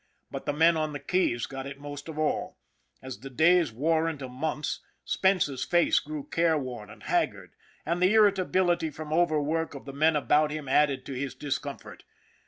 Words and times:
But 0.31 0.47
the 0.47 0.51
men 0.53 0.77
on 0.77 0.93
the 0.93 0.99
keys 0.99 1.45
got 1.45 1.67
it 1.67 1.79
most 1.79 2.09
of 2.09 2.17
all. 2.17 2.57
As 3.03 3.19
the 3.19 3.29
days 3.29 3.71
wore 3.71 4.09
into 4.09 4.27
months, 4.27 4.79
Spence's 5.05 5.63
face 5.63 5.99
grew 5.99 6.23
careworn 6.23 6.89
and 6.89 7.03
haggard; 7.03 7.51
and 7.85 8.01
the 8.01 8.15
irritability 8.15 8.89
from 8.89 9.13
overwork 9.13 9.75
of 9.75 9.85
the 9.85 9.93
men 9.93 10.15
about 10.15 10.49
him 10.49 10.67
added 10.67 11.05
to 11.05 11.13
his 11.13 11.35
discomfort. 11.35 12.03